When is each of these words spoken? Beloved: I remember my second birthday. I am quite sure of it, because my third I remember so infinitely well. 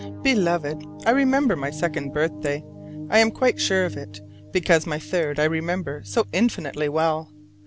Beloved: 0.23 0.83
I 1.05 1.11
remember 1.11 1.55
my 1.55 1.69
second 1.69 2.11
birthday. 2.11 2.63
I 3.11 3.19
am 3.19 3.29
quite 3.29 3.59
sure 3.59 3.85
of 3.85 3.97
it, 3.97 4.19
because 4.51 4.87
my 4.87 4.97
third 4.97 5.39
I 5.39 5.43
remember 5.45 6.01
so 6.05 6.25
infinitely 6.33 6.89
well. 6.89 7.29